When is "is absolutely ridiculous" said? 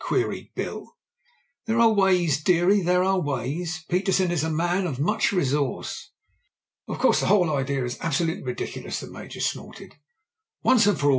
7.85-8.99